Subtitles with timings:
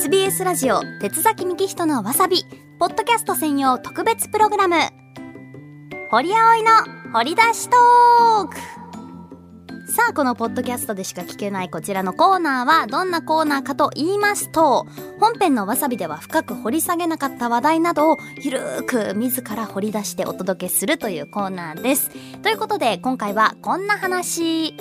[0.00, 2.44] SBS ラジオ鉄崎幹人のわさび
[2.78, 4.76] ポッドキャスト専用特別プログラム。
[6.12, 6.70] 堀葵の
[7.12, 8.56] 掘り出しトーク。
[9.90, 14.86] さあこのポッドキャストでしか聞けないこちらのコーナーはどんなコーナーかと言いますと
[15.18, 22.10] 本編のわさびでは深く掘り下げなかった話題などをゆるーく自ら掘り出してお届けするというコーナーです。
[22.42, 24.76] ということで今回はこんな話。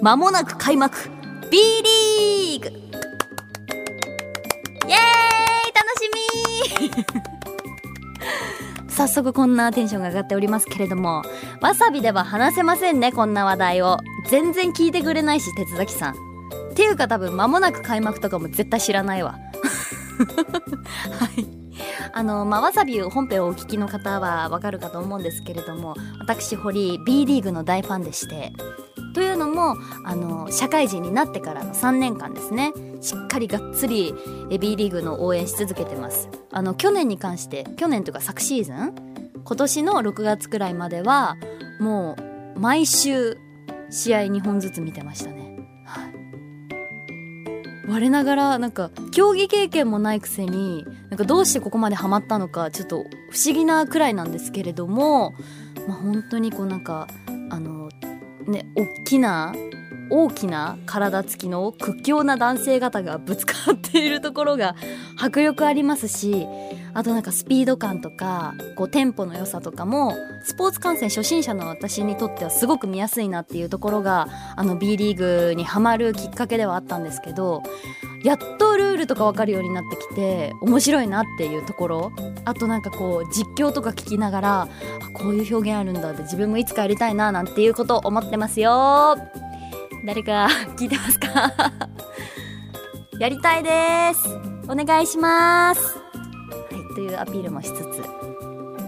[0.00, 1.10] まもなく開幕。
[1.50, 2.99] B リーグ。
[8.88, 11.22] 早速こんなテンションが上がっておりますけれども
[11.60, 13.98] わさびでは話せませんねこんな話題を。
[14.28, 16.14] 全然聞いてくれないし鉄崎さん。
[16.14, 19.38] っていうか多分間もなく開幕とかも絶対知らないわ。
[21.18, 21.46] はい。
[22.12, 28.52] あの、まあ、わさび本編をお聞きの方はわかるかと思うんですけれども私堀 B リーグの大ファンでして。
[29.12, 32.72] というのもあの社会人になってからの3年間ですね。
[33.00, 34.14] しっかりがっつり
[34.60, 36.28] B リーグの応援し続けてます。
[36.52, 38.94] あの去年に関して去年というか昨シーズン
[39.44, 41.36] 今年の6月くらいまでは
[41.80, 42.16] も
[42.56, 43.38] う毎週
[43.90, 45.58] 試合2本ずつ見てましたね。
[45.84, 46.14] はい。
[47.88, 55.34] 我ながらなんか競技経験もないくせになんかどうしてここまでハマったのかちょっと不思議なくらいなんですけれども
[55.88, 57.08] まあ本当にこうなんか
[57.50, 57.88] あの
[58.50, 59.54] ね大きな
[60.10, 64.76] 大きな体つきの屈強な男性方がぶつかっているところが
[65.18, 66.46] 迫力ありますし
[66.92, 75.16] あとなんかスピード感とかこうテンポの良さとかもスポーツ観戦初心者の私にとってはすごく見やすいなっていうところがあの B リー
[75.48, 77.62] グにハマるきっかけではあったんですけど
[78.24, 82.12] やっとルールとか分かるようになってきて面白いなっていうところ
[82.44, 84.68] あとなんかこう実況とか聞きながら
[85.14, 89.16] こういう表現あるんだって自分もいつかやりたいななんていうことを思ってますよ。
[90.06, 91.52] 誰か聞いてますか？
[93.18, 94.28] やりたいです。
[94.68, 95.98] お願いします。
[95.98, 96.02] は
[96.92, 98.02] いというアピールもしつつ。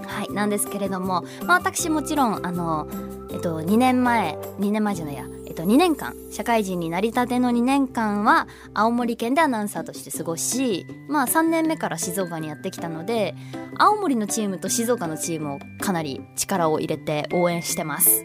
[0.07, 2.89] はいなんですけれども、まあ、私もちろんあの
[3.31, 5.25] えっと2年前2年前じゃないや。
[5.45, 13.35] えっと、2年間社会人になりたての2年間は青森県でアナウンサーとして過ごし、まあ、3年目から静岡にやってきたので
[13.77, 18.23] 青森のチームと静岡のチームをかなり力を入れて応援してます。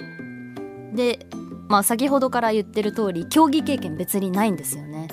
[0.93, 1.19] で
[1.67, 5.07] まあ先ほどから言ってる通り競技経験別にないんですよね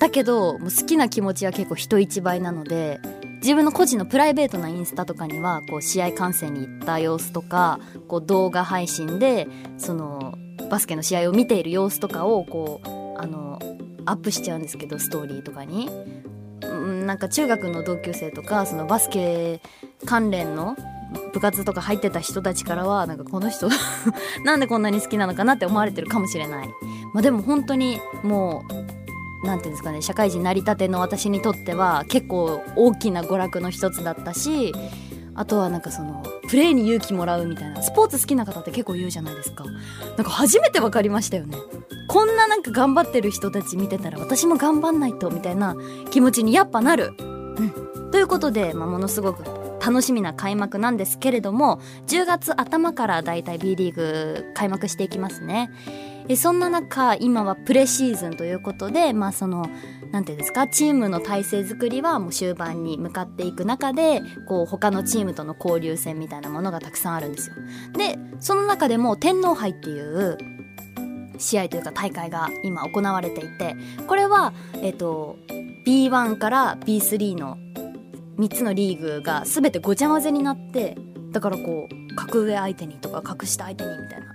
[0.00, 3.00] だけどもう好きな気持ちは結構人一倍なので
[3.36, 7.78] 自分の個人のプライベートなインスタとかにはこう試合観戦に行った様子とか
[8.08, 9.46] こう動画配信で
[9.76, 10.34] その
[10.70, 12.88] バスケの試合を見ている様子とかをこう
[13.20, 13.58] あの
[14.06, 15.90] アップしちゃうんですけどストーリーとかに。
[17.06, 19.60] なんか中学の同級生とかそのバスケ
[20.06, 20.76] 関連の
[21.32, 23.68] 部活とか入ってた人たちからはなんかこの人
[24.44, 26.68] なんでこんなに好きなのかなって思われてるかもしれない、
[27.12, 34.74] まあ、でも本当にもう何て言うんですかね社会人成り立ての私にとっては結構大きな娯楽の一つだったし
[35.36, 39.64] あとはなんかそのプレーに勇気もらうみたいなスポーツ好きな方って結構言うじゃないですか。
[39.64, 41.58] なんか初めて分かりましたよね。
[42.06, 45.74] こんななんか頑張ってる人たち見てたら私も頑張んないとみたいな
[46.10, 49.42] 気持ちにやっぱなる、うん、ということで、まあ、ものすごく
[49.84, 55.70] 楽しみな開幕なんですけれども10月頭からだいたい B リーグ開幕していきますね。
[56.36, 59.68] そんな中今はプレシーズンということでまあその
[60.10, 67.56] 何ていうんですかチームの体制作りはもう終盤に向かっていく中でこう他のチームとの交流戦みたいなものがたくさんあるんですよ。
[67.98, 70.38] でその中でも天皇杯っていう
[71.36, 75.36] 試合というか大会が今行われていてこれは、えっと
[75.84, 77.58] B1 から B3 の
[78.38, 80.96] 3つのリーグが全てごちゃ混ぜになって
[81.32, 84.34] だからこう格上相手にとか格下相手にみたいな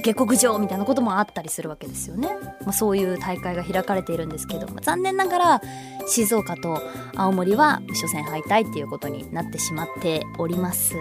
[0.00, 2.28] 下克上みたいなこともあったりするわけですよね、
[2.62, 5.60] まあ、そういう大会が開かれているんですけど、残念ながら
[6.06, 6.80] 静岡と
[7.14, 10.96] 青森は初戦敗退っていうことになってしまっております。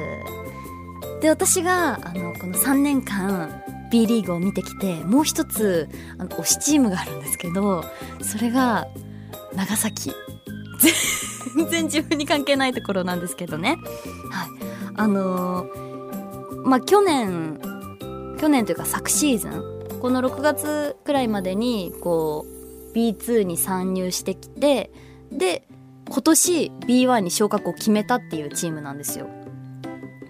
[1.21, 7.83] で私があのこの3年間 B リーグを見てきてもう一つあの推しチームがあるんですけど
[8.21, 8.87] それが
[9.55, 10.13] 長崎。
[11.55, 13.77] 全然自分に関係ないところなんですけどね。
[14.31, 14.49] はい。
[14.95, 17.59] あのー、まあ、去年、
[18.39, 24.91] 去年というか昨シーズン、この6月くらいまでに、こう、B2 に参入してきて、
[25.31, 25.67] で、
[26.09, 29.29] 今年 B1 に昇格を決めたっていうチームなんですよ。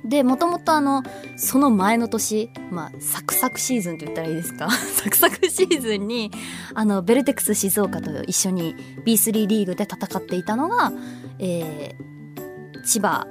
[0.09, 1.03] で、もともとあの、
[1.35, 4.67] その前の年、まあ、サクサクシーズンと言ったらいいですか？
[4.71, 6.31] サクサクシーズンに、
[6.73, 8.75] あの、ベルテックス静岡と一緒に
[9.05, 10.91] B3 リーグで戦っていたのが、
[11.37, 13.27] えー、千葉、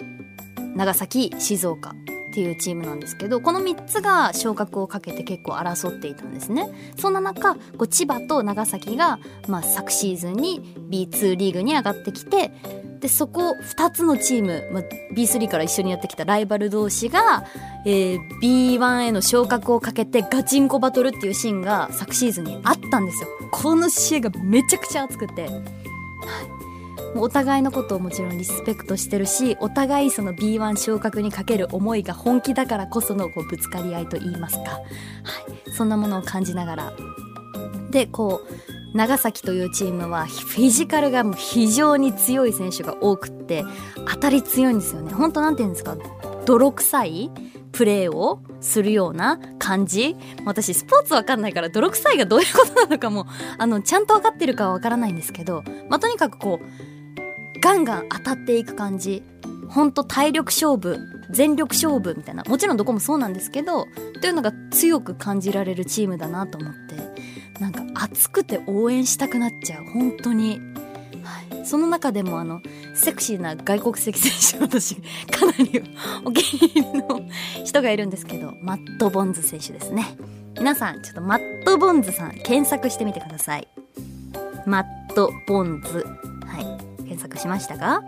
[0.77, 6.69] 長崎、静岡ってっていうチームなんですけどこの3つが昇格をかけて結構争っていたんですね。
[6.97, 12.53] そんな中こう千葉と長崎が、まあ、昨シーズンに B2 リーグに上がってきて
[13.01, 14.83] でそこ2つのチーム、まあ、
[15.15, 17.45] B3 から一緒にやってきたライバル同士が、
[17.87, 23.29] えー、B1 への昇格をかけてガチンコバトルっていうシーンが昨シーズンにあったんですよ。
[23.53, 25.53] この試合がめちゃくちゃ熱くて、はい、
[27.17, 34.81] もうお互いのことをもちろんリスペクトしてるしお互いその B1 昇格にかける思いが本気だからこそのこうぶつかり合いと言いますか、は
[35.67, 36.93] い、そんなものを感じながら。
[37.91, 43.65] でこう長崎というチームはフィジカルが非常に強い選手が多くって
[44.09, 45.13] 当たり強いんですよね。
[45.13, 45.97] 本当なんて言うんですか？
[46.47, 47.31] 泥臭い
[47.71, 50.17] プレーをするような感じ？
[50.47, 53.27] 私スポーツわかんないから泥臭いがどういうことなのかも
[53.59, 59.23] あのちゃんとわかってるかはわからないんですけど、まあ、とにかくこうガンガン当たっていく感じ。
[59.69, 60.99] ほんと体力勝負
[61.31, 62.43] 全力勝負みたいな。
[62.45, 63.85] もちろんどこもそうなんですけど
[64.23, 67.18] というのが強く感じられるチームだなと思って。
[67.61, 69.85] なんか熱くて応援したくなっちゃう。
[69.85, 70.61] 本当に。
[71.25, 72.63] はい、その中でもあの
[72.95, 75.83] セクシーな外国籍選手私かなり
[76.25, 77.21] お気に入りの
[77.65, 80.17] 人がいるんですけどマット・ボンズ選手ですね。
[80.57, 83.69] 皆さんちょっとマット・ボンズさん検索してみてください。
[84.65, 86.07] マット・ボンズ。
[86.47, 86.99] はい。
[87.05, 88.03] 検索しましたが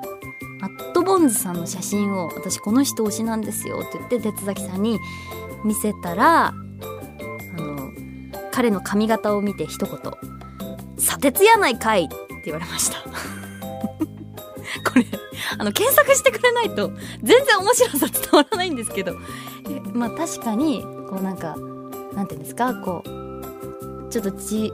[0.60, 4.98] マット・ボンズさんの写真を私この人推しなんですよって言って鉄崎さんに
[5.64, 6.52] 見せたら
[8.50, 9.98] 彼の髪型を見て一言
[10.98, 12.16] 「砂鉄やないかい!」って
[12.46, 12.98] 言われました。
[14.88, 15.04] これ
[15.58, 16.92] あの検索してくれないと
[17.22, 19.16] 全然面白さ伝わらないんですけど。
[19.92, 21.56] まあ確かにこうなんか
[22.14, 24.72] なんていうんですかこうちょっとち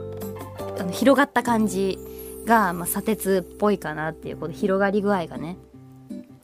[0.79, 1.99] あの広がった感じ
[2.45, 5.57] が、まあ、砂鉄っぽいかなっていうこの広がり具合がね。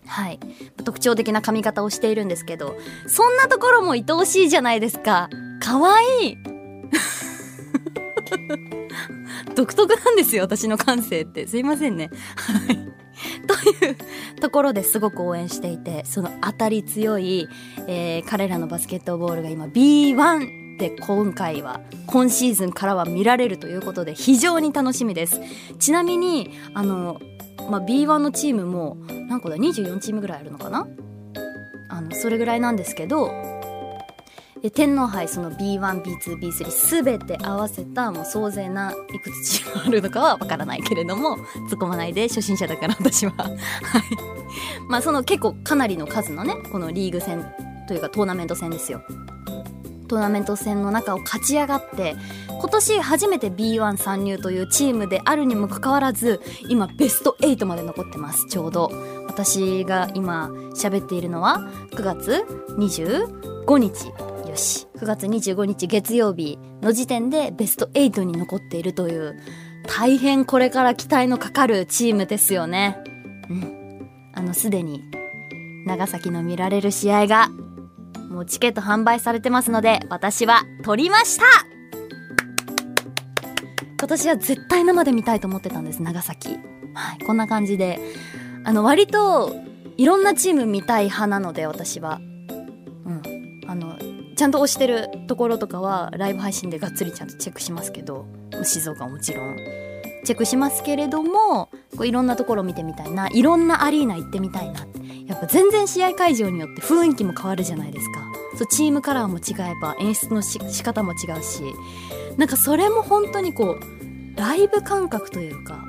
[0.05, 0.39] はい。
[0.83, 2.75] 特徴的な髪型をしているんですけど
[3.07, 5.29] そんなところも愛おしいじゃないですか。
[5.59, 6.37] かわいい。
[9.55, 11.47] 独特なんですよ、私の感性って。
[11.47, 12.09] すいませんね。
[12.35, 12.93] はい。
[13.47, 13.95] という
[14.39, 17.47] ところですごく応援していて、その当たり強い、
[17.87, 25.39] えー、彼らのバスケットボールが今 B1 で今回は、今シーズンからは見られるということで非常に楽しみです。
[25.79, 27.21] ちなみに、あの、
[27.69, 28.97] まあ、B1 のチームも
[29.29, 30.87] 何個だ ?24 チームぐらいあるのかな？
[31.89, 33.31] あの、それぐらいなんですけど、
[34.63, 41.37] で天皇杯その B1B2B3 全て合わせたもう総勢ないくつチームあるのかはわからないけれども
[41.69, 43.33] 突っ込まないで初心者だから私は。
[43.35, 43.53] はい。
[44.87, 47.45] まあその結構かなりの数のねこのリーグ戦
[47.89, 49.01] というかトーナメント戦ですよ。
[50.07, 52.15] トーナメント戦の中を勝ち上がって
[52.47, 58.47] 今年初めて B1 参入というチームであるにもかかわらず今ベスト8まで残ってます。
[58.47, 58.89] ちょうど。
[59.27, 61.59] 私が今喋っているのは
[61.91, 62.45] 9月
[62.77, 64.32] 25日。
[64.53, 64.87] よし。
[64.97, 69.35] 9月25日月曜日の時点でベスト8に残っているという
[69.87, 72.97] 大変これから期待のかかるチームですよね。
[73.49, 74.09] うん。
[74.33, 75.01] あのすでに
[75.85, 77.49] 長崎の見られる試合が
[78.29, 81.45] もうチケット販売されてますので私は取りました。
[83.97, 86.59] 今年は絶対生で見たいと思ってたんです長崎。
[86.93, 87.99] はいこんな感じで。
[88.65, 89.55] あの割と
[89.97, 92.21] いろんなチーム見たい派なので私は。
[94.43, 98.25] ちゃんと推してるところとかはライブ配信でがっつりちゃんとチェックしますけど
[98.61, 99.55] 静岡はもちろん。
[100.25, 104.81] チェックしますけれどもこういろんなところ見てみたいないろんなアリーナ行ってみたいな。
[105.27, 108.21] やっぱ全然試合会場によって雰囲気も変わるじゃないですか。
[108.57, 111.63] そうチームカラーも違えば演出のし仕方も違うし。
[112.35, 115.87] なんかそれも本当にこうライブ感覚というか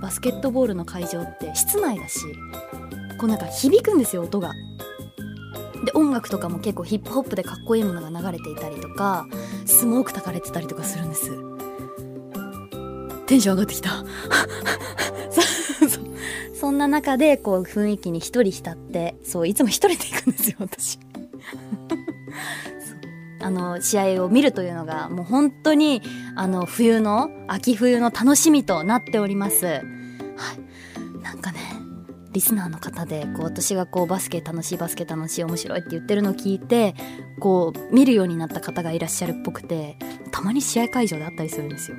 [0.00, 2.20] バスケットボールの会場って室内だし
[3.18, 4.52] こうなんか響くんですよ音が。
[5.86, 9.26] で音楽とかも結構ヒップホップでかっこいいものが流れていたりとか
[9.64, 11.30] スモーク焚かれてたりとかするんです。
[13.26, 14.04] テンション上がってきた。
[15.30, 16.00] そ
[16.58, 20.98] そんな中でこう雰囲気に一人浸ってそういつも一人で行くんですよ私。
[23.40, 26.02] あの試合を見るというのがもう本当に
[26.34, 29.66] あの冬の秋冬の楽しみとなっております。
[29.66, 29.82] はい、
[31.22, 31.75] なんかね
[32.36, 36.94] リスナーの方でこう私がこうバスケ楽しいバスケ楽しい面白いって言ってるのを聞いて
[37.40, 39.96] こう見るようになった方がいらっしゃるっぽくて
[40.32, 41.96] たまに試合会場であったりするんですよ。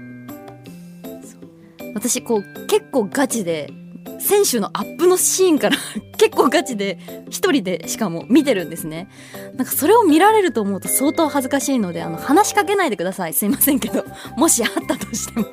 [1.96, 3.74] 私こう結構ガチで
[4.20, 5.78] 選手のアップのシーンから
[6.20, 7.00] 結構ガチで
[7.32, 9.10] 一人でしかも見てるんですね。
[9.56, 13.34] なんかそれを見られると思うと相当恥ずかしいのであの話しかけないでください。
[13.34, 15.48] すいませんけどもしあったとしても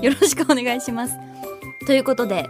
[0.00, 1.18] よろしくお願いします。
[1.86, 2.48] ということで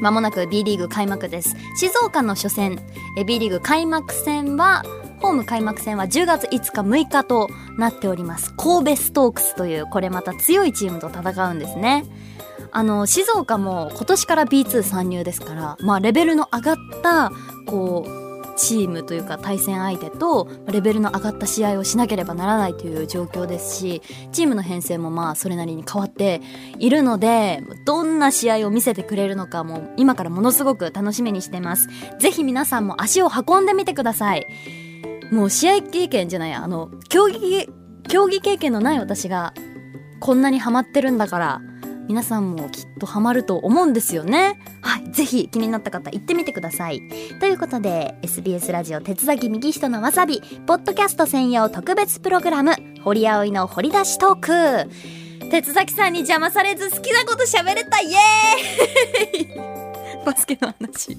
[0.00, 1.56] まもなく B リーグ開幕です。
[1.76, 2.78] 静岡の初戦、
[3.26, 4.82] B リーグ開幕戦は
[5.20, 12.04] ホーム開幕戦は10月5日6日となっております神戸ストークスというこれまた強いチームと戦うんですね
[12.70, 17.32] あの静岡も今年から B2 参入ですからまあレベルの上がった
[17.66, 18.27] こう
[18.58, 26.42] チームというか対戦相手とレベルの上がった試合をしなければならないという状況ですしチームの編成もまあそれなりに変わって
[26.78, 31.88] いるのでどんな試合を見せてくれるのかも今からものすごく楽しみにしてます。
[32.18, 34.46] ぜひ皆さんも足を運んでみてください。
[35.30, 37.68] もう試合経験じゃないあの競技
[38.08, 39.52] 競技経験のない私が
[40.20, 41.60] こんなにハマってるんだから
[42.08, 44.58] 皆さんもきっとハマると思うんですよね。
[44.80, 45.12] はい。
[45.12, 47.02] ぜひ気になった方行ってみてください。
[47.38, 52.72] ということで、SBS ラジオ鉄崎右人のわさび、ポッドキャスト専用特別プログラム、
[53.04, 54.90] 堀葵の掘り出しトーク。
[55.50, 59.17] 鉄崎さんに邪魔されず好きなこと喋れたイエーイ
[60.28, 61.16] バスケの話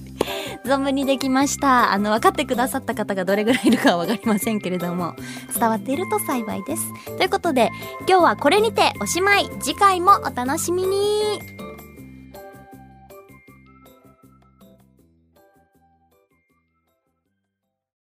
[0.64, 1.92] 存分にできました。
[1.92, 5.14] あの分かってくださった方がどれぐらいいるかは分かりませんけれども
[5.58, 6.82] 伝わっていると幸いです。
[7.16, 7.70] ということで
[8.08, 9.50] 今日はこれにておしまい。
[9.60, 11.69] 次回もお楽しみに。